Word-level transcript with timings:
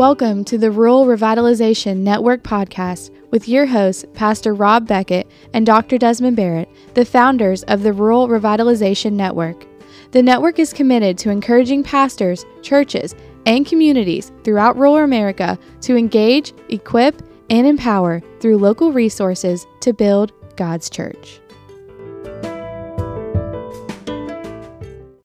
Welcome 0.00 0.44
to 0.46 0.56
the 0.56 0.70
Rural 0.70 1.04
Revitalization 1.04 1.98
Network 1.98 2.42
podcast 2.42 3.10
with 3.30 3.46
your 3.46 3.66
hosts, 3.66 4.06
Pastor 4.14 4.54
Rob 4.54 4.88
Beckett 4.88 5.30
and 5.52 5.66
Dr. 5.66 5.98
Desmond 5.98 6.38
Barrett, 6.38 6.70
the 6.94 7.04
founders 7.04 7.64
of 7.64 7.82
the 7.82 7.92
Rural 7.92 8.26
Revitalization 8.26 9.12
Network. 9.12 9.66
The 10.12 10.22
network 10.22 10.58
is 10.58 10.72
committed 10.72 11.18
to 11.18 11.28
encouraging 11.28 11.82
pastors, 11.82 12.46
churches, 12.62 13.14
and 13.44 13.66
communities 13.66 14.32
throughout 14.42 14.78
rural 14.78 14.96
America 14.96 15.58
to 15.82 15.98
engage, 15.98 16.54
equip, 16.70 17.20
and 17.50 17.66
empower 17.66 18.22
through 18.40 18.56
local 18.56 18.92
resources 18.92 19.66
to 19.80 19.92
build 19.92 20.32
God's 20.56 20.88
church. 20.88 21.39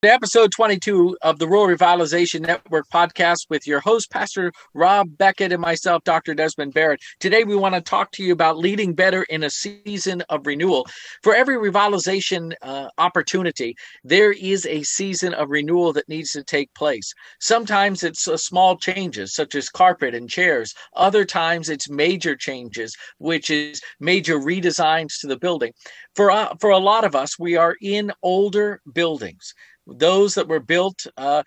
Episode 0.10 0.52
22 0.52 1.18
of 1.22 1.40
the 1.40 1.48
Rural 1.48 1.76
Revitalization 1.76 2.42
Network 2.42 2.88
podcast 2.90 3.50
with 3.50 3.66
your 3.66 3.80
host, 3.80 4.12
Pastor 4.12 4.52
Rob 4.74 5.18
Beckett, 5.18 5.52
and 5.52 5.62
myself, 5.62 6.04
Dr. 6.04 6.34
Desmond 6.34 6.74
Barrett. 6.74 7.02
Today, 7.20 7.44
we 7.44 7.56
want 7.56 7.76
to 7.76 7.82
talk 7.82 8.12
to 8.12 8.24
you 8.24 8.34
about 8.34 8.58
leading 8.58 8.94
better 8.94 9.24
in 9.24 9.44
a 9.44 9.50
season 9.50 10.22
of 10.30 10.46
renewal. 10.46 10.86
For 11.24 11.34
every 11.34 11.56
revitalization 11.56 12.54
uh, 12.62 12.90
opportunity, 12.98 13.76
there 14.04 14.32
is 14.34 14.66
a 14.66 14.84
season 14.84 15.34
of 15.34 15.50
renewal 15.50 15.94
that 15.94 16.10
needs 16.10 16.32
to 16.32 16.44
take 16.44 16.74
place. 16.74 17.14
Sometimes 17.40 18.04
it's 18.04 18.28
uh, 18.28 18.38
small 18.38 18.78
changes, 18.78 19.34
such 19.34 19.56
as 19.56 19.70
carpet 19.70 20.14
and 20.14 20.30
chairs. 20.30 20.74
Other 20.96 21.26
times, 21.26 21.70
it's 21.70 21.90
major 21.90 22.36
changes, 22.36 22.96
which 23.18 23.50
is 23.50 23.82
major 24.00 24.40
redesigns 24.40 25.20
to 25.22 25.28
the 25.28 25.40
building. 25.40 25.72
For, 26.16 26.32
uh, 26.32 26.54
for 26.60 26.70
a 26.70 26.78
lot 26.78 27.06
of 27.06 27.16
us, 27.16 27.40
we 27.40 27.56
are 27.56 27.76
in 27.82 28.12
older 28.22 28.82
buildings 28.94 29.54
those 29.88 30.36
that 30.36 30.48
were 30.48 30.60
built 30.60 31.06
uh, 31.18 31.44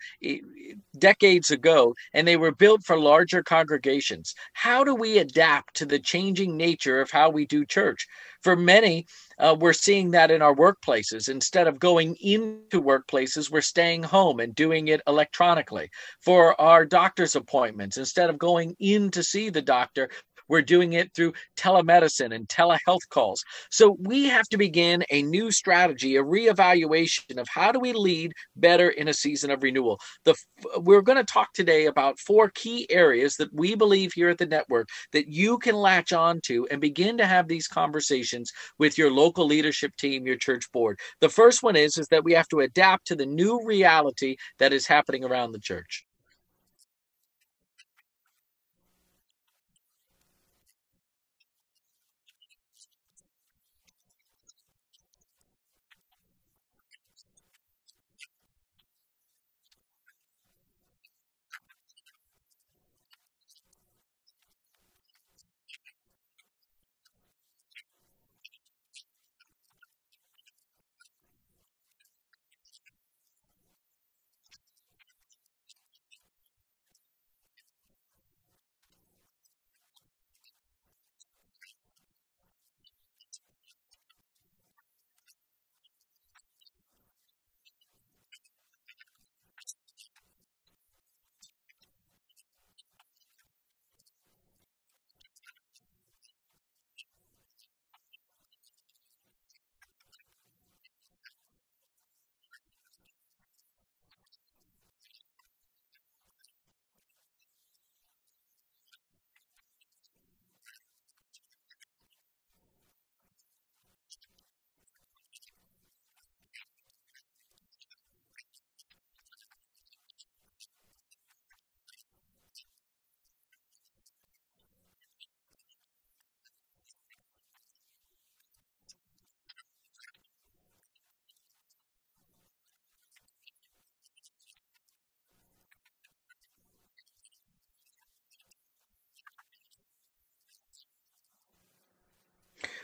decades 0.97 1.51
ago 1.51 1.95
and 2.13 2.27
they 2.27 2.37
were 2.37 2.53
built 2.53 2.83
for 2.83 2.99
larger 2.99 3.43
congregations. 3.43 4.33
How 4.53 4.83
do 4.83 4.95
we 4.95 5.17
adapt 5.17 5.75
to 5.77 5.85
the 5.85 5.99
changing 5.99 6.57
nature 6.57 7.01
of 7.01 7.11
how 7.11 7.29
we 7.29 7.45
do 7.45 7.65
church? 7.65 8.07
For 8.41 8.55
many, 8.55 9.05
uh, 9.37 9.55
we're 9.59 9.73
seeing 9.73 10.11
that 10.11 10.31
in 10.31 10.41
our 10.41 10.55
workplaces. 10.55 11.27
Instead 11.27 11.67
of 11.67 11.79
going 11.79 12.15
into 12.21 12.81
workplaces, 12.81 13.51
we're 13.51 13.61
staying 13.61 14.03
home 14.03 14.39
and 14.39 14.55
doing 14.55 14.87
it 14.87 15.01
electronically. 15.07 15.89
For 16.21 16.59
our 16.59 16.85
doctor's 16.85 17.35
appointments, 17.35 17.97
instead 17.97 18.29
of 18.29 18.37
going 18.37 18.75
in 18.79 19.11
to 19.11 19.23
see 19.23 19.49
the 19.49 19.61
doctor, 19.61 20.09
we're 20.49 20.61
doing 20.61 20.93
it 20.93 21.13
through 21.15 21.33
telemedicine 21.57 22.33
and 22.35 22.47
telehealth 22.47 23.07
calls. 23.09 23.43
So 23.71 23.95
we 23.99 24.25
have 24.25 24.47
to 24.49 24.57
begin 24.57 25.03
a 25.11 25.21
new 25.23 25.51
strategy, 25.51 26.17
a 26.17 26.23
reevaluation 26.23 27.37
of 27.37 27.47
how 27.47 27.71
do 27.71 27.79
we 27.79 27.93
lead 27.93 28.33
better 28.55 28.89
in 28.89 29.07
a 29.07 29.13
season 29.13 29.51
of 29.51 29.63
renewal. 29.63 29.99
The 30.25 30.35
we're 30.77 31.01
going 31.01 31.17
to 31.17 31.23
talk 31.23 31.53
today 31.53 31.85
about 31.85 32.19
four 32.19 32.49
key 32.49 32.87
areas 32.89 33.35
that 33.37 33.53
we 33.53 33.75
believe 33.75 34.11
here 34.13 34.29
at 34.29 34.37
the 34.37 34.45
network 34.45 34.89
that 35.13 35.27
you 35.27 35.57
can 35.57 35.75
latch 35.75 36.11
on 36.13 36.41
to 36.41 36.67
and 36.69 36.81
begin 36.81 37.17
to 37.17 37.25
have 37.25 37.47
these 37.47 37.67
conversations 37.67 38.51
with 38.77 38.97
your 38.97 39.11
local 39.11 39.45
leadership 39.45 39.95
team, 39.97 40.25
your 40.25 40.35
church 40.35 40.71
board. 40.71 40.99
The 41.21 41.29
first 41.29 41.63
one 41.63 41.75
is 41.75 41.97
is 41.97 42.07
that 42.07 42.23
we 42.23 42.33
have 42.33 42.47
to 42.49 42.59
adapt 42.59 43.07
to 43.07 43.15
the 43.15 43.25
new 43.25 43.61
reality 43.63 44.37
that 44.59 44.73
is 44.73 44.87
happening 44.87 45.23
around 45.23 45.51
the 45.51 45.59
church. 45.59 46.05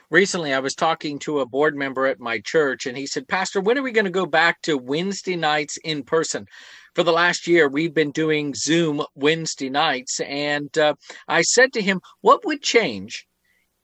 Recently 0.09 0.53
I 0.53 0.59
was 0.59 0.75
talking 0.75 1.19
to 1.19 1.39
a 1.39 1.45
board 1.45 1.75
member 1.75 2.05
at 2.05 2.19
my 2.19 2.39
church, 2.39 2.85
and 2.85 2.97
he 2.97 3.07
said, 3.07 3.27
Pastor, 3.27 3.61
when 3.61 3.77
are 3.77 3.83
we 3.83 3.91
going 3.91 4.05
to 4.05 4.11
go 4.11 4.25
back 4.25 4.61
to 4.63 4.77
Wednesday 4.77 5.35
nights 5.35 5.77
in 5.83 6.03
person? 6.03 6.47
For 6.95 7.03
the 7.03 7.11
last 7.11 7.45
year, 7.47 7.67
we've 7.67 7.93
been 7.93 8.11
doing 8.11 8.53
Zoom 8.53 9.03
Wednesday 9.15 9.69
nights. 9.69 10.21
And 10.21 10.75
uh, 10.77 10.95
I 11.27 11.41
said 11.41 11.73
to 11.73 11.81
him, 11.81 11.99
What 12.21 12.45
would 12.45 12.61
change 12.61 13.27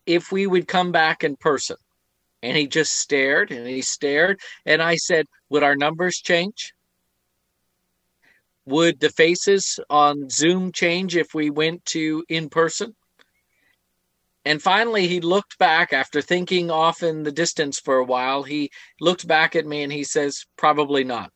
if 0.06 0.32
we 0.32 0.48
would 0.48 0.68
come 0.68 0.92
back 0.92 1.24
in 1.24 1.36
person? 1.36 1.76
And 2.42 2.56
he 2.58 2.68
just 2.68 2.94
stared 2.94 3.52
and 3.52 3.68
he 3.68 3.82
stared. 3.82 4.40
And 4.66 4.82
I 4.82 4.96
said, 4.96 5.26
Would 5.50 5.64
our 5.64 5.76
numbers 5.76 6.22
change? 6.24 6.74
Would 8.66 9.00
the 9.00 9.10
faces 9.10 9.80
on 9.90 10.30
Zoom 10.30 10.72
change 10.72 11.18
if 11.18 11.34
we 11.34 11.50
went 11.50 11.84
to 11.88 12.24
in 12.30 12.50
person? 12.50 12.96
And 14.44 14.62
finally, 14.62 15.08
he 15.08 15.22
looked 15.22 15.58
back 15.60 15.94
after 15.94 16.22
thinking 16.22 16.72
off 16.72 17.04
in 17.04 17.24
the 17.24 17.32
distance 17.32 17.80
for 17.80 17.98
a 17.98 18.04
while. 18.04 18.42
He 18.44 18.72
looked 19.00 19.28
back 19.28 19.56
at 19.56 19.68
me 19.68 19.84
and 19.84 19.94
he 19.94 20.04
says, 20.04 20.46
Probably 20.58 21.04
not. 21.04 21.32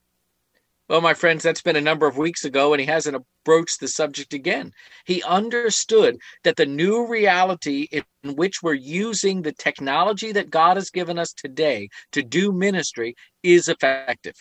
Well, 0.89 1.01
my 1.01 1.15
friends, 1.15 1.41
that's 1.41 1.63
been 1.63 1.75
a 1.75 1.81
number 1.81 2.07
of 2.07 2.17
weeks 2.17 2.45
ago, 2.45 2.73
and 2.73 2.79
he 2.79 2.85
hasn't 2.85 3.23
broached 3.43 3.79
the 3.79 3.87
subject 3.87 4.33
again. 4.33 4.71
He 5.05 5.23
understood 5.23 6.17
that 6.43 6.57
the 6.57 6.67
new 6.67 7.07
reality 7.07 7.87
in 7.91 8.03
which 8.35 8.61
we're 8.61 8.73
using 8.73 9.41
the 9.41 9.51
technology 9.51 10.31
that 10.31 10.51
God 10.51 10.77
has 10.77 10.91
given 10.91 11.17
us 11.17 11.33
today 11.33 11.89
to 12.11 12.21
do 12.21 12.51
ministry 12.51 13.15
is 13.41 13.67
effective. 13.67 14.35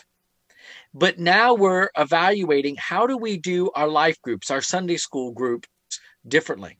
But 0.92 1.18
now 1.18 1.54
we're 1.54 1.88
evaluating 1.96 2.76
how 2.78 3.06
do 3.06 3.16
we 3.16 3.38
do 3.38 3.70
our 3.74 3.88
life 3.88 4.20
groups, 4.20 4.50
our 4.50 4.62
Sunday 4.62 4.98
school 4.98 5.32
groups 5.32 5.68
differently 6.28 6.78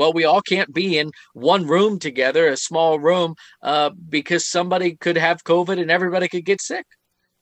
well, 0.00 0.14
we 0.14 0.24
all 0.24 0.40
can't 0.40 0.72
be 0.72 0.96
in 0.96 1.10
one 1.34 1.66
room 1.66 1.98
together, 1.98 2.48
a 2.48 2.56
small 2.56 2.98
room, 2.98 3.34
uh, 3.62 3.90
because 4.08 4.46
somebody 4.46 4.96
could 4.96 5.18
have 5.18 5.44
COVID 5.44 5.78
and 5.78 5.90
everybody 5.90 6.26
could 6.26 6.46
get 6.46 6.62
sick. 6.62 6.86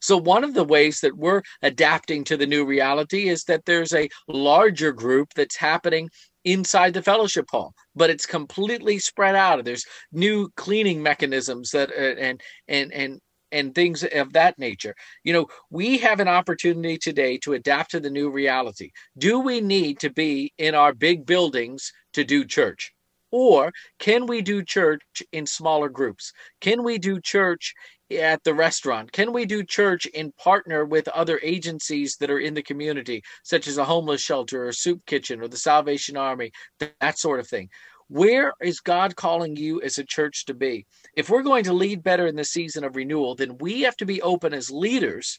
So, 0.01 0.17
one 0.17 0.43
of 0.43 0.55
the 0.55 0.65
ways 0.65 0.99
that 1.03 1.17
we're 1.17 1.43
adapting 1.63 2.25
to 2.25 2.37
the 2.37 2.49
new 2.49 2.65
reality 2.65 3.29
is 3.29 3.45
that 3.45 3.65
there's 3.65 3.95
a 3.95 4.09
larger 4.27 4.91
group 4.91 5.35
that's 5.35 5.55
happening 5.55 6.11
inside 6.45 6.95
the 6.95 7.03
fellowship 7.11 7.47
hall, 7.49 7.75
but 7.95 8.11
it's 8.11 8.27
completely 8.27 8.99
spread 8.99 9.37
out. 9.37 9.65
There's 9.65 9.87
new 10.11 10.49
cleaning 10.57 11.01
mechanisms 11.01 11.71
that 11.71 11.91
uh, 11.91 12.21
and 12.21 12.41
and 12.67 12.93
and 12.93 13.21
and 13.53 13.73
things 13.73 14.05
of 14.05 14.33
that 14.33 14.59
nature. 14.59 14.95
You 15.23 15.33
know, 15.33 15.47
we 15.71 15.99
have 15.99 16.19
an 16.19 16.29
opportunity 16.29 16.99
today 16.99 17.39
to 17.39 17.55
adapt 17.55 17.93
to 17.93 18.01
the 18.01 18.11
new 18.11 18.31
reality. 18.31 18.91
Do 19.17 19.39
we 19.39 19.61
need 19.61 20.01
to 20.01 20.11
be 20.11 20.53
in 20.59 20.75
our 20.75 20.93
big 20.93 21.25
buildings 21.25 21.93
to 22.19 22.25
do 22.25 22.45
church? 22.45 22.93
Or 23.31 23.73
can 23.99 24.27
we 24.27 24.43
do 24.43 24.63
church 24.65 25.03
in 25.33 25.47
smaller 25.47 25.89
groups? 25.89 26.33
Can 26.61 26.83
we 26.83 26.99
do 26.99 27.21
church 27.21 27.75
at 28.11 28.43
the 28.43 28.55
restaurant? 28.55 29.13
Can 29.13 29.33
we 29.33 29.45
do 29.45 29.63
church 29.63 30.07
in 30.07 30.33
partner 30.33 30.85
with 30.85 31.09
other 31.09 31.39
agencies 31.43 32.17
that 32.17 32.31
are 32.31 32.41
in 32.41 32.55
the 32.55 32.63
community, 32.63 33.23
such 33.45 33.69
as 33.69 33.77
a 33.77 33.85
homeless 33.85 34.23
shelter 34.23 34.67
or 34.67 34.73
soup 34.73 35.05
kitchen 35.07 35.41
or 35.41 35.49
the 35.49 35.59
Salvation 35.59 36.17
Army, 36.17 36.53
that 36.79 37.19
sort 37.19 37.39
of 37.39 37.47
thing? 37.47 37.69
Where 38.09 38.55
is 38.63 38.81
God 38.81 39.15
calling 39.15 39.55
you 39.57 39.83
as 39.83 39.99
a 39.99 40.05
church 40.05 40.47
to 40.47 40.55
be? 40.55 40.87
If 41.15 41.29
we're 41.29 41.43
going 41.43 41.65
to 41.65 41.75
lead 41.75 42.03
better 42.03 42.27
in 42.27 42.37
the 42.37 42.45
season 42.45 42.83
of 42.83 42.97
renewal, 42.97 43.35
then 43.35 43.59
we 43.59 43.83
have 43.83 43.97
to 43.99 44.07
be 44.07 44.23
open 44.23 44.55
as 44.55 44.71
leaders 44.71 45.39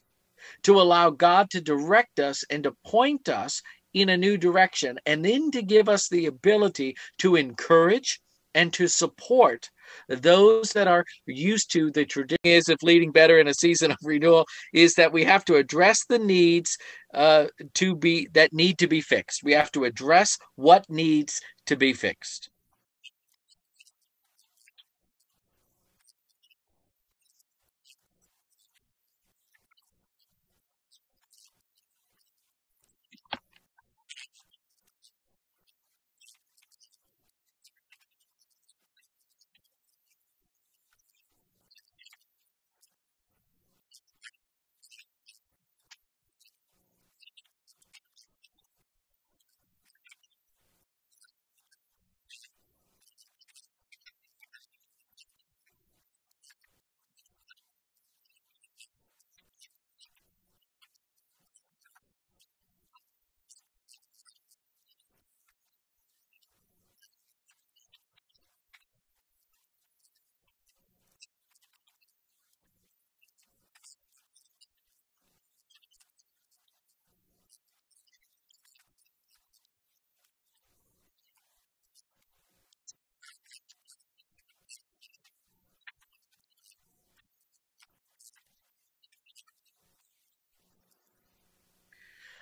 to 0.63 0.79
allow 0.79 1.09
God 1.09 1.49
to 1.49 1.61
direct 1.61 2.19
us 2.19 2.43
and 2.49 2.63
to 2.63 2.75
point 2.85 3.27
us 3.27 3.61
in 3.93 4.09
a 4.09 4.17
new 4.17 4.37
direction, 4.37 4.99
and 5.05 5.23
then 5.23 5.51
to 5.51 5.61
give 5.61 5.89
us 5.89 6.07
the 6.07 6.25
ability 6.27 6.95
to 7.19 7.35
encourage 7.35 8.19
and 8.55 8.73
to 8.73 8.87
support 8.87 9.69
those 10.07 10.73
that 10.73 10.87
are 10.87 11.05
used 11.25 11.71
to 11.71 11.91
the 11.91 12.05
traditions 12.05 12.69
of 12.69 12.77
leading 12.83 13.11
better 13.11 13.39
in 13.39 13.47
a 13.47 13.53
season 13.53 13.91
of 13.91 13.97
renewal 14.03 14.45
is 14.73 14.95
that 14.95 15.11
we 15.11 15.23
have 15.23 15.45
to 15.45 15.55
address 15.55 16.05
the 16.05 16.19
needs 16.19 16.77
uh, 17.13 17.47
to 17.73 17.95
be 17.95 18.27
that 18.33 18.53
need 18.53 18.77
to 18.77 18.87
be 18.87 19.01
fixed. 19.01 19.43
We 19.43 19.53
have 19.53 19.71
to 19.73 19.85
address 19.85 20.37
what 20.55 20.89
needs 20.89 21.41
to 21.67 21.75
be 21.75 21.93
fixed. 21.93 22.49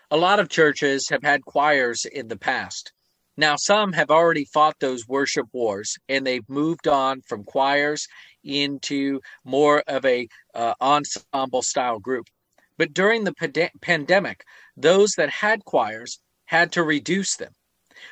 A 0.10 0.16
lot 0.16 0.40
of 0.40 0.48
churches 0.48 1.10
have 1.10 1.22
had 1.22 1.44
choirs 1.44 2.06
in 2.06 2.30
the 2.30 2.38
past. 2.38 2.94
Now, 3.36 3.58
some 3.58 3.92
have 3.92 4.10
already 4.10 4.46
fought 4.46 4.80
those 4.80 5.06
worship 5.06 5.48
wars 5.52 5.98
and 6.08 6.26
they've 6.26 6.48
moved 6.48 6.88
on 6.88 7.22
from 7.24 7.44
choirs 7.44 8.08
into 8.42 9.20
more 9.44 9.84
of 9.86 10.06
a 10.06 10.30
uh, 10.56 10.76
ensemble 10.80 11.62
style 11.62 12.00
group. 12.00 12.28
But 12.78 12.94
during 12.94 13.26
the 13.26 13.34
pand- 13.34 13.72
pandemic, 13.82 14.46
those 14.78 15.12
that 15.18 15.30
had 15.30 15.66
choirs 15.66 16.22
had 16.46 16.72
to 16.72 16.84
reduce 16.84 17.36
them. 17.36 17.54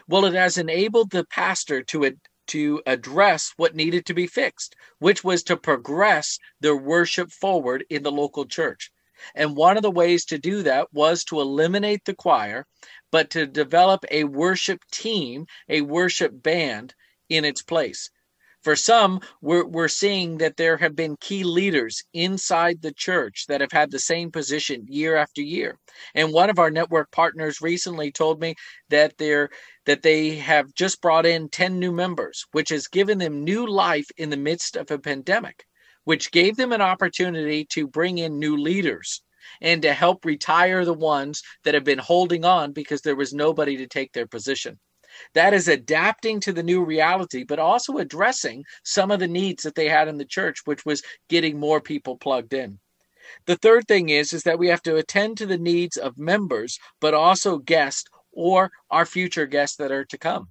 Well, 0.06 0.26
it 0.26 0.34
has 0.34 0.58
enabled 0.58 1.12
the 1.12 1.24
pastor 1.24 1.82
to 1.84 2.08
ad- 2.08 2.20
to 2.48 2.84
address 2.86 3.54
what 3.56 3.74
needed 3.74 4.06
to 4.08 4.14
be 4.14 4.28
fixed, 4.28 4.76
which 5.00 5.24
was 5.24 5.44
to 5.44 5.56
progress 5.56 6.40
their 6.60 6.76
worship 6.76 7.32
forward 7.32 7.86
in 7.90 8.04
the 8.04 8.12
local 8.12 8.46
church. 8.46 8.92
And 9.34 9.56
one 9.56 9.78
of 9.78 9.84
the 9.84 9.92
ways 9.92 10.26
to 10.26 10.38
do 10.38 10.64
that 10.64 10.94
was 10.94 11.24
to 11.26 11.40
eliminate 11.40 12.06
the 12.06 12.16
choir, 12.16 12.66
but 13.12 13.30
to 13.32 13.46
develop 13.46 14.06
a 14.12 14.24
worship 14.26 14.80
team, 14.92 15.46
a 15.70 15.82
worship 15.82 16.44
band 16.44 16.94
in 17.30 17.46
its 17.46 17.62
place. 17.62 18.10
For 18.66 18.76
some, 18.76 19.20
we're, 19.42 19.64
we're 19.64 19.88
seeing 19.88 20.40
that 20.40 20.58
there 20.58 20.78
have 20.78 20.96
been 20.96 21.18
key 21.18 21.44
leaders 21.44 22.04
inside 22.14 22.82
the 22.82 22.94
church 22.94 23.46
that 23.48 23.62
have 23.62 23.72
had 23.72 23.92
the 23.92 24.00
same 24.00 24.32
position 24.32 24.88
year 24.90 25.16
after 25.16 25.44
year. 25.44 25.78
And 26.16 26.34
one 26.34 26.50
of 26.50 26.58
our 26.58 26.72
network 26.72 27.12
partners 27.12 27.62
recently 27.62 28.12
told 28.12 28.42
me 28.42 28.56
that 28.90 29.20
they're 29.20 29.50
that 29.86 30.02
they 30.02 30.38
have 30.38 30.74
just 30.74 31.00
brought 31.00 31.28
in 31.28 31.48
10 31.48 31.78
new 31.78 31.92
members, 31.92 32.48
which 32.54 32.70
has 32.70 32.88
given 32.88 33.20
them 33.20 33.44
new 33.44 33.68
life 33.68 34.08
in 34.18 34.32
the 34.32 34.38
midst 34.38 34.76
of 34.76 34.90
a 34.90 34.98
pandemic 34.98 35.68
which 36.06 36.32
gave 36.32 36.56
them 36.56 36.72
an 36.72 36.82
opportunity 36.82 37.66
to 37.66 37.88
bring 37.88 38.18
in 38.18 38.40
new 38.40 38.58
leaders 38.58 39.22
and 39.62 39.82
to 39.82 39.94
help 39.94 40.26
retire 40.26 40.86
the 40.86 40.94
ones 40.94 41.44
that 41.64 41.74
have 41.74 41.84
been 41.84 42.00
holding 42.00 42.46
on 42.46 42.72
because 42.72 43.02
there 43.02 43.16
was 43.16 43.34
nobody 43.34 43.78
to 43.78 43.88
take 43.88 44.12
their 44.14 44.28
position. 44.28 44.80
That 45.34 45.54
is 45.54 45.68
adapting 45.68 46.40
to 46.42 46.54
the 46.54 46.64
new 46.64 46.84
reality, 46.84 47.44
but 47.44 47.60
also 47.60 47.98
addressing 47.98 48.66
some 48.84 49.12
of 49.12 49.20
the 49.20 49.28
needs 49.28 49.64
that 49.64 49.76
they 49.76 49.88
had 49.88 50.08
in 50.08 50.18
the 50.18 50.26
church, 50.26 50.62
which 50.66 50.86
was 50.86 51.04
getting 51.30 51.60
more 51.60 51.80
people 51.80 52.18
plugged 52.18 52.54
in. 52.54 52.80
The 53.46 53.56
third 53.56 53.88
thing 53.88 54.10
is, 54.10 54.34
is 54.34 54.44
that 54.44 54.60
we 54.60 54.68
have 54.68 54.84
to 54.84 54.98
attend 54.98 55.38
to 55.38 55.46
the 55.46 55.58
needs 55.58 55.98
of 55.98 56.18
members, 56.18 56.80
but 57.00 57.14
also 57.14 57.58
guests 57.58 58.10
or 58.32 58.72
our 58.92 59.06
future 59.06 59.46
guests 59.46 59.78
that 59.78 59.92
are 59.92 60.06
to 60.06 60.18
come. 60.18 60.50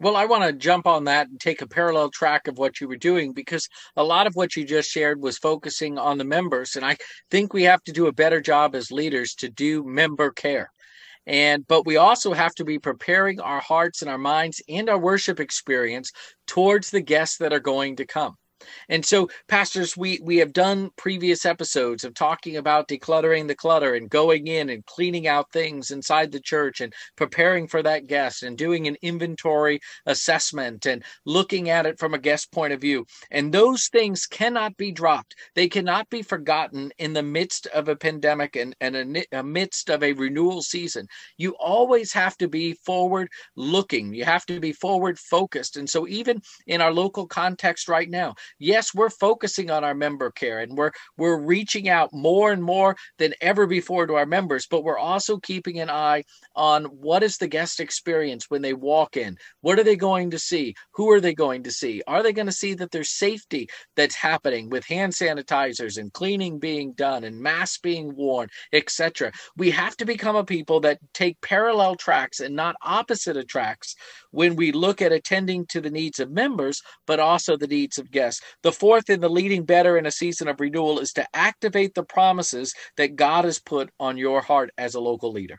Well, 0.00 0.16
I 0.16 0.24
want 0.24 0.44
to 0.44 0.52
jump 0.52 0.86
on 0.86 1.04
that 1.04 1.28
and 1.28 1.38
take 1.38 1.62
a 1.62 1.66
parallel 1.66 2.10
track 2.10 2.48
of 2.48 2.58
what 2.58 2.80
you 2.80 2.88
were 2.88 2.96
doing 2.96 3.32
because 3.32 3.68
a 3.96 4.02
lot 4.02 4.26
of 4.26 4.34
what 4.34 4.56
you 4.56 4.64
just 4.64 4.90
shared 4.90 5.20
was 5.20 5.38
focusing 5.38 5.98
on 5.98 6.18
the 6.18 6.24
members. 6.24 6.76
And 6.76 6.84
I 6.84 6.96
think 7.30 7.52
we 7.52 7.62
have 7.64 7.82
to 7.84 7.92
do 7.92 8.06
a 8.06 8.12
better 8.12 8.40
job 8.40 8.74
as 8.74 8.90
leaders 8.90 9.34
to 9.36 9.48
do 9.48 9.84
member 9.84 10.30
care. 10.32 10.70
And 11.26 11.66
but 11.68 11.86
we 11.86 11.96
also 11.96 12.32
have 12.32 12.54
to 12.56 12.64
be 12.64 12.78
preparing 12.78 13.40
our 13.40 13.60
hearts 13.60 14.02
and 14.02 14.10
our 14.10 14.18
minds 14.18 14.60
and 14.68 14.88
our 14.88 14.98
worship 14.98 15.38
experience 15.38 16.10
towards 16.46 16.90
the 16.90 17.00
guests 17.00 17.38
that 17.38 17.52
are 17.52 17.60
going 17.60 17.96
to 17.96 18.06
come. 18.06 18.36
And 18.88 19.04
so, 19.04 19.28
pastors, 19.48 19.96
we 19.96 20.20
we 20.22 20.38
have 20.38 20.52
done 20.52 20.90
previous 20.96 21.44
episodes 21.44 22.04
of 22.04 22.14
talking 22.14 22.56
about 22.56 22.88
decluttering 22.88 23.48
the 23.48 23.54
clutter 23.54 23.94
and 23.94 24.08
going 24.10 24.46
in 24.46 24.70
and 24.70 24.84
cleaning 24.86 25.26
out 25.26 25.52
things 25.52 25.90
inside 25.90 26.32
the 26.32 26.40
church 26.40 26.80
and 26.80 26.92
preparing 27.16 27.68
for 27.68 27.82
that 27.82 28.06
guest 28.06 28.42
and 28.42 28.58
doing 28.58 28.86
an 28.86 28.96
inventory 29.02 29.80
assessment 30.06 30.86
and 30.86 31.04
looking 31.24 31.70
at 31.70 31.86
it 31.86 31.98
from 31.98 32.14
a 32.14 32.18
guest 32.18 32.52
point 32.52 32.72
of 32.72 32.80
view. 32.80 33.06
And 33.30 33.52
those 33.52 33.88
things 33.88 34.26
cannot 34.26 34.76
be 34.76 34.92
dropped. 34.92 35.34
They 35.54 35.68
cannot 35.68 36.08
be 36.10 36.22
forgotten 36.22 36.92
in 36.98 37.12
the 37.12 37.22
midst 37.22 37.66
of 37.68 37.88
a 37.88 37.96
pandemic 37.96 38.56
and, 38.56 38.74
and 38.80 39.24
midst 39.44 39.90
of 39.90 40.02
a 40.02 40.12
renewal 40.12 40.62
season. 40.62 41.06
You 41.36 41.54
always 41.58 42.12
have 42.12 42.36
to 42.38 42.48
be 42.48 42.74
forward 42.74 43.28
looking. 43.56 44.14
You 44.14 44.24
have 44.24 44.46
to 44.46 44.60
be 44.60 44.72
forward 44.72 45.18
focused. 45.18 45.76
And 45.76 45.88
so 45.88 46.06
even 46.08 46.42
in 46.66 46.80
our 46.80 46.92
local 46.92 47.26
context 47.26 47.88
right 47.88 48.08
now, 48.08 48.34
yes, 48.58 48.94
we're 48.94 49.10
focusing 49.10 49.70
on 49.70 49.84
our 49.84 49.94
member 49.94 50.30
care 50.30 50.60
and 50.60 50.76
we're 50.76 50.92
we're 51.16 51.40
reaching 51.40 51.88
out 51.88 52.12
more 52.12 52.52
and 52.52 52.62
more 52.62 52.96
than 53.18 53.34
ever 53.40 53.66
before 53.66 54.06
to 54.06 54.14
our 54.14 54.26
members, 54.26 54.66
but 54.66 54.84
we're 54.84 54.98
also 54.98 55.38
keeping 55.38 55.80
an 55.80 55.90
eye 55.90 56.24
on 56.54 56.84
what 56.84 57.22
is 57.22 57.36
the 57.36 57.48
guest 57.48 57.80
experience 57.80 58.46
when 58.48 58.62
they 58.62 58.74
walk 58.74 59.16
in? 59.16 59.36
What 59.60 59.78
are 59.78 59.84
they 59.84 59.96
going 59.96 60.30
to 60.30 60.38
see? 60.38 60.74
Who 60.92 61.10
are 61.10 61.20
they 61.20 61.34
going 61.34 61.62
to 61.64 61.70
see? 61.70 62.02
Are 62.06 62.22
they 62.22 62.32
going 62.32 62.46
to 62.46 62.52
see 62.52 62.74
that 62.74 62.90
there's 62.90 63.10
safety 63.10 63.68
that's 63.96 64.14
happening 64.14 64.68
with 64.68 64.84
hand 64.86 65.12
sanitizers 65.12 65.98
and 65.98 66.12
cleaning 66.12 66.58
being 66.58 66.92
done 66.92 67.24
and 67.24 67.40
masks 67.40 67.78
being 67.78 68.14
worn, 68.14 68.48
etc. 68.72 69.32
We 69.56 69.70
have 69.70 69.96
to 69.96 70.04
become 70.04 70.36
a 70.36 70.44
people 70.44 70.80
that 70.80 70.98
take 71.14 71.40
parallel 71.40 71.96
tracks 71.96 72.40
and 72.40 72.54
not 72.54 72.76
opposite 72.82 73.32
tracks 73.48 73.94
when 74.30 74.56
we 74.56 74.72
look 74.72 75.00
at 75.00 75.12
attending 75.12 75.66
to 75.66 75.80
the 75.80 75.90
needs 75.90 76.18
of 76.18 76.30
members, 76.30 76.82
but 77.06 77.20
also 77.20 77.56
the 77.56 77.66
needs 77.66 77.98
of 77.98 78.10
guests. 78.10 78.41
The 78.62 78.72
fourth 78.72 79.10
in 79.10 79.20
the 79.20 79.30
leading 79.30 79.64
better 79.64 79.96
in 79.98 80.06
a 80.06 80.10
season 80.10 80.48
of 80.48 80.60
renewal 80.60 80.98
is 81.00 81.12
to 81.14 81.26
activate 81.34 81.94
the 81.94 82.04
promises 82.04 82.74
that 82.96 83.16
God 83.16 83.44
has 83.44 83.60
put 83.60 83.90
on 84.00 84.16
your 84.16 84.40
heart 84.42 84.70
as 84.78 84.94
a 84.94 85.00
local 85.00 85.32
leader. 85.32 85.58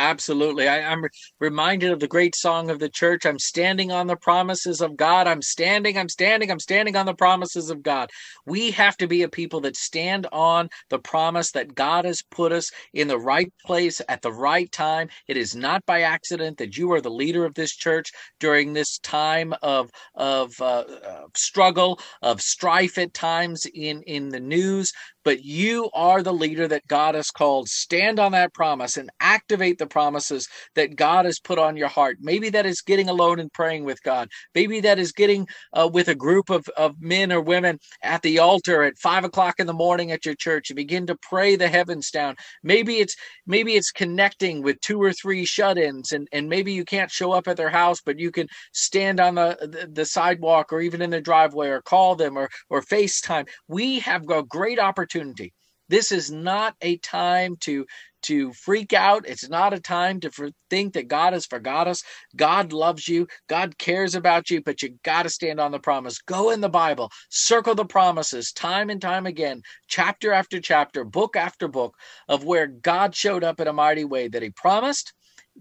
Absolutely. 0.00 0.68
I, 0.68 0.78
am 0.78 1.04
reminded 1.40 1.90
of 1.90 1.98
the 1.98 2.06
great 2.06 2.36
song 2.36 2.70
of 2.70 2.78
the 2.78 2.88
church. 2.88 3.26
I'm 3.26 3.38
standing 3.40 3.90
on 3.90 4.06
the 4.06 4.14
promises 4.14 4.80
of 4.80 4.96
God. 4.96 5.26
I'm 5.26 5.42
standing, 5.42 5.98
I'm 5.98 6.08
standing, 6.08 6.52
I'm 6.52 6.60
standing 6.60 6.94
on 6.94 7.04
the 7.04 7.14
promises 7.14 7.68
of 7.68 7.82
God. 7.82 8.08
We 8.46 8.70
have 8.70 8.96
to 8.98 9.08
be 9.08 9.22
a 9.22 9.28
people 9.28 9.60
that 9.62 9.76
stand 9.76 10.28
on 10.30 10.68
the 10.88 11.00
promise 11.00 11.50
that 11.50 11.74
God 11.74 12.04
has 12.04 12.22
put 12.22 12.52
us 12.52 12.70
in 12.94 13.08
the 13.08 13.18
right 13.18 13.52
place 13.66 14.00
at 14.08 14.22
the 14.22 14.32
right 14.32 14.70
time. 14.70 15.08
It 15.26 15.36
is 15.36 15.56
not 15.56 15.84
by 15.84 16.02
accident 16.02 16.58
that 16.58 16.76
you 16.76 16.92
are 16.92 17.00
the 17.00 17.10
leader 17.10 17.44
of 17.44 17.54
this 17.54 17.74
church 17.74 18.12
during 18.38 18.72
this 18.74 18.98
time 19.00 19.52
of, 19.62 19.90
of 20.14 20.54
uh, 20.60 20.84
uh, 21.04 21.22
struggle, 21.36 21.98
of 22.22 22.40
strife 22.40 22.98
at 22.98 23.14
times 23.14 23.66
in, 23.74 24.02
in 24.02 24.28
the 24.28 24.40
news 24.40 24.92
but 25.28 25.44
you 25.44 25.90
are 25.92 26.22
the 26.22 26.32
leader 26.32 26.66
that 26.66 26.86
God 26.86 27.14
has 27.14 27.30
called. 27.30 27.68
Stand 27.68 28.18
on 28.18 28.32
that 28.32 28.54
promise 28.54 28.96
and 28.96 29.10
activate 29.20 29.76
the 29.76 29.86
promises 29.86 30.48
that 30.74 30.96
God 30.96 31.26
has 31.26 31.38
put 31.38 31.58
on 31.58 31.76
your 31.76 31.88
heart. 31.88 32.16
Maybe 32.18 32.48
that 32.48 32.64
is 32.64 32.80
getting 32.80 33.10
alone 33.10 33.38
and 33.38 33.52
praying 33.52 33.84
with 33.84 34.02
God. 34.02 34.30
Maybe 34.54 34.80
that 34.80 34.98
is 34.98 35.12
getting 35.12 35.46
uh, 35.74 35.90
with 35.92 36.08
a 36.08 36.14
group 36.14 36.48
of, 36.48 36.66
of 36.78 36.94
men 36.98 37.30
or 37.30 37.42
women 37.42 37.78
at 38.02 38.22
the 38.22 38.38
altar 38.38 38.84
at 38.84 38.96
five 38.96 39.24
o'clock 39.24 39.56
in 39.58 39.66
the 39.66 39.74
morning 39.74 40.12
at 40.12 40.24
your 40.24 40.34
church 40.34 40.70
and 40.70 40.76
begin 40.76 41.06
to 41.08 41.16
pray 41.16 41.56
the 41.56 41.68
heavens 41.68 42.10
down. 42.10 42.34
Maybe 42.62 42.96
it's 42.96 43.14
maybe 43.46 43.74
it's 43.74 43.90
connecting 43.90 44.62
with 44.62 44.80
two 44.80 45.02
or 45.02 45.12
three 45.12 45.44
shut-ins 45.44 46.12
and, 46.12 46.26
and 46.32 46.48
maybe 46.48 46.72
you 46.72 46.86
can't 46.86 47.10
show 47.10 47.32
up 47.32 47.48
at 47.48 47.58
their 47.58 47.68
house, 47.68 48.00
but 48.00 48.18
you 48.18 48.30
can 48.30 48.46
stand 48.72 49.20
on 49.20 49.34
the, 49.34 49.58
the, 49.60 49.90
the 49.92 50.04
sidewalk 50.06 50.72
or 50.72 50.80
even 50.80 51.02
in 51.02 51.10
the 51.10 51.20
driveway 51.20 51.68
or 51.68 51.82
call 51.82 52.16
them 52.16 52.38
or 52.38 52.48
or 52.70 52.80
FaceTime. 52.80 53.46
We 53.68 53.98
have 53.98 54.22
a 54.30 54.42
great 54.42 54.78
opportunity 54.78 55.17
opportunity. 55.18 55.52
This 55.88 56.12
is 56.12 56.30
not 56.30 56.74
a 56.82 56.98
time 56.98 57.56
to 57.60 57.86
to 58.20 58.52
freak 58.52 58.92
out. 58.92 59.26
It's 59.28 59.48
not 59.48 59.72
a 59.72 59.80
time 59.80 60.20
to 60.20 60.52
think 60.70 60.94
that 60.94 61.08
God 61.08 61.34
has 61.34 61.46
forgot 61.46 61.86
us. 61.86 62.02
God 62.34 62.72
loves 62.72 63.06
you. 63.08 63.28
God 63.48 63.78
cares 63.78 64.16
about 64.16 64.50
you, 64.50 64.60
but 64.60 64.82
you 64.82 64.98
got 65.04 65.22
to 65.22 65.30
stand 65.30 65.60
on 65.60 65.70
the 65.70 65.78
promise. 65.78 66.20
Go 66.20 66.50
in 66.50 66.60
the 66.60 66.68
Bible, 66.68 67.10
circle 67.30 67.76
the 67.76 67.84
promises 67.84 68.52
time 68.52 68.90
and 68.90 69.00
time 69.00 69.26
again, 69.26 69.62
chapter 69.86 70.32
after 70.32 70.60
chapter, 70.60 71.04
book 71.04 71.36
after 71.36 71.68
book 71.68 71.94
of 72.28 72.44
where 72.44 72.66
God 72.66 73.14
showed 73.14 73.44
up 73.44 73.60
in 73.60 73.68
a 73.68 73.72
mighty 73.72 74.04
way 74.04 74.28
that 74.28 74.42
he 74.42 74.50
promised 74.50 75.14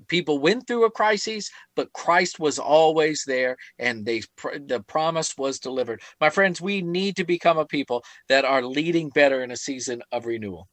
people 0.08 0.40
went 0.40 0.68
through 0.68 0.86
a 0.86 0.92
crisis, 0.92 1.50
but 1.76 1.92
Christ 1.94 2.40
was 2.40 2.60
always 2.60 3.24
there 3.26 3.58
and 3.80 4.06
they 4.06 4.22
the 4.44 4.84
promise 4.88 5.38
was 5.38 5.60
delivered. 5.60 6.02
My 6.22 6.30
friends, 6.30 6.62
we 6.62 6.82
need 6.82 7.16
to 7.18 7.26
become 7.26 7.58
a 7.58 7.66
people 7.66 8.04
that 8.30 8.46
are 8.46 8.62
leading 8.62 9.10
better 9.10 9.44
in 9.44 9.52
a 9.52 9.58
season 9.58 10.02
of 10.12 10.26
renewal. 10.26 10.68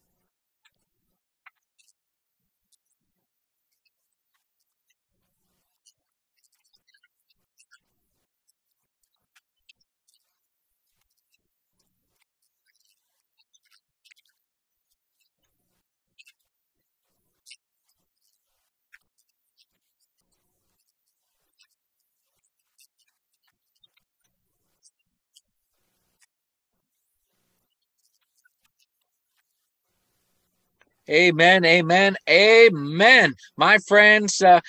Amen, 31.11 31.67
amen, 31.67 32.17
amen. 32.31 33.35
My 33.59 33.77
friends, 33.87 34.41
uh, 34.41 34.61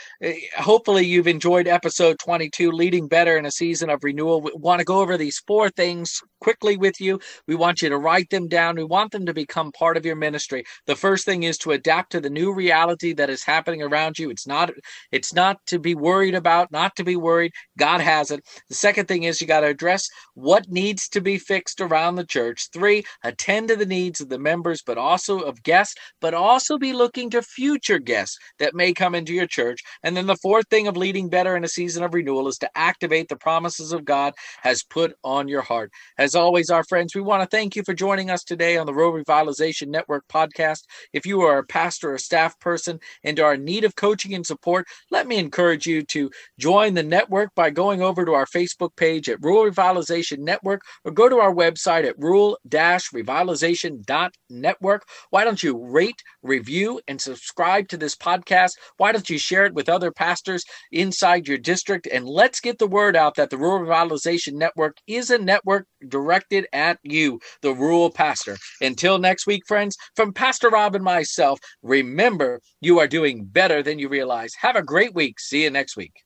hopefully 0.57 1.05
you've 1.05 1.29
enjoyed 1.29 1.65
episode 1.65 2.19
22, 2.19 2.73
Leading 2.73 3.07
Better 3.07 3.37
in 3.37 3.45
a 3.45 3.51
Season 3.51 3.89
of 3.89 4.03
Renewal. 4.03 4.41
We 4.41 4.51
want 4.53 4.79
to 4.79 4.85
go 4.85 4.99
over 4.99 5.17
these 5.17 5.41
four 5.47 5.69
things 5.69 6.21
quickly 6.41 6.75
with 6.75 6.99
you. 6.99 7.21
We 7.47 7.55
want 7.55 7.81
you 7.81 7.87
to 7.87 7.97
write 7.97 8.29
them 8.29 8.49
down. 8.49 8.75
We 8.75 8.83
want 8.83 9.13
them 9.13 9.25
to 9.27 9.33
become 9.33 9.71
part 9.71 9.95
of 9.95 10.05
your 10.05 10.17
ministry. 10.17 10.65
The 10.87 10.95
first 10.95 11.23
thing 11.23 11.43
is 11.43 11.57
to 11.59 11.71
adapt 11.71 12.11
to 12.11 12.19
the 12.19 12.29
new 12.29 12.53
reality 12.53 13.13
that 13.13 13.29
is 13.29 13.43
happening 13.43 13.81
around 13.81 14.19
you. 14.19 14.29
It's 14.29 14.45
not 14.45 14.71
it's 15.13 15.33
not 15.33 15.57
to 15.67 15.79
be 15.79 15.95
worried 15.95 16.35
about, 16.35 16.69
not 16.69 16.97
to 16.97 17.05
be 17.05 17.15
worried. 17.15 17.53
God 17.77 18.01
has 18.01 18.29
it. 18.29 18.43
The 18.67 18.75
second 18.75 19.07
thing 19.07 19.23
is 19.23 19.39
you 19.39 19.47
got 19.47 19.61
to 19.61 19.67
address 19.67 20.09
what 20.33 20.69
needs 20.69 21.07
to 21.09 21.21
be 21.21 21.37
fixed 21.37 21.79
around 21.79 22.15
the 22.15 22.25
church. 22.25 22.67
3, 22.73 23.03
attend 23.23 23.69
to 23.69 23.77
the 23.77 23.85
needs 23.85 24.19
of 24.19 24.27
the 24.27 24.37
members 24.37 24.83
but 24.85 24.97
also 24.97 25.39
of 25.39 25.63
guests 25.63 25.95
but 26.25 26.33
also 26.33 26.79
be 26.79 26.91
looking 26.91 27.29
to 27.29 27.39
future 27.39 27.99
guests 27.99 28.39
that 28.57 28.73
may 28.73 28.91
come 28.91 29.13
into 29.13 29.31
your 29.31 29.45
church. 29.45 29.83
And 30.01 30.17
then 30.17 30.25
the 30.25 30.35
fourth 30.37 30.67
thing 30.71 30.87
of 30.87 30.97
leading 30.97 31.29
better 31.29 31.55
in 31.55 31.63
a 31.63 31.67
season 31.67 32.03
of 32.03 32.15
renewal 32.15 32.47
is 32.47 32.57
to 32.57 32.69
activate 32.75 33.29
the 33.29 33.35
promises 33.35 33.91
of 33.91 34.05
God 34.05 34.33
has 34.63 34.81
put 34.81 35.13
on 35.23 35.47
your 35.47 35.61
heart. 35.61 35.91
As 36.17 36.33
always, 36.33 36.71
our 36.71 36.83
friends, 36.83 37.13
we 37.13 37.21
want 37.21 37.43
to 37.43 37.49
thank 37.55 37.75
you 37.75 37.83
for 37.83 37.93
joining 37.93 38.31
us 38.31 38.43
today 38.43 38.75
on 38.75 38.87
the 38.87 38.93
Rural 38.95 39.23
Revitalization 39.23 39.89
Network 39.89 40.27
podcast. 40.27 40.85
If 41.13 41.27
you 41.27 41.41
are 41.41 41.59
a 41.59 41.63
pastor 41.63 42.15
or 42.15 42.17
staff 42.17 42.59
person 42.59 42.99
and 43.23 43.39
are 43.39 43.53
in 43.53 43.63
need 43.63 43.83
of 43.83 43.95
coaching 43.95 44.33
and 44.33 44.47
support, 44.47 44.87
let 45.11 45.27
me 45.27 45.37
encourage 45.37 45.85
you 45.85 46.01
to 46.05 46.31
join 46.57 46.95
the 46.95 47.03
network 47.03 47.53
by 47.53 47.69
going 47.69 48.01
over 48.01 48.25
to 48.25 48.33
our 48.33 48.47
Facebook 48.47 48.95
page 48.95 49.29
at 49.29 49.43
Rural 49.43 49.69
Revitalization 49.69 50.39
Network 50.39 50.81
or 51.03 51.11
go 51.11 51.29
to 51.29 51.37
our 51.37 51.53
website 51.53 52.03
at 52.03 52.17
rural-revitalization.network. 52.17 55.03
Why 55.29 55.43
don't 55.43 55.61
you 55.61 55.85
rate 55.85 56.14
rate, 56.15 56.23
review, 56.41 57.01
and 57.07 57.19
subscribe 57.19 57.87
to 57.89 57.97
this 57.97 58.15
podcast. 58.15 58.71
Why 58.97 59.11
don't 59.11 59.29
you 59.29 59.37
share 59.37 59.65
it 59.65 59.73
with 59.73 59.89
other 59.89 60.11
pastors 60.11 60.63
inside 60.91 61.47
your 61.47 61.57
district? 61.57 62.07
And 62.11 62.27
let's 62.27 62.59
get 62.59 62.77
the 62.79 62.87
word 62.87 63.15
out 63.15 63.35
that 63.35 63.49
the 63.49 63.57
Rural 63.57 63.85
Revitalization 63.85 64.53
Network 64.53 64.97
is 65.07 65.29
a 65.29 65.37
network 65.37 65.87
directed 66.07 66.67
at 66.73 66.99
you, 67.03 67.39
the 67.61 67.73
rural 67.73 68.09
pastor. 68.09 68.57
Until 68.81 69.17
next 69.17 69.47
week, 69.47 69.63
friends, 69.67 69.97
from 70.15 70.33
Pastor 70.33 70.69
Rob 70.69 70.95
and 70.95 71.03
myself, 71.03 71.59
remember 71.81 72.61
you 72.81 72.99
are 72.99 73.07
doing 73.07 73.45
better 73.45 73.81
than 73.83 73.99
you 73.99 74.09
realize. 74.09 74.53
Have 74.59 74.75
a 74.75 74.83
great 74.83 75.13
week. 75.13 75.39
See 75.39 75.63
you 75.63 75.69
next 75.69 75.97
week. 75.97 76.24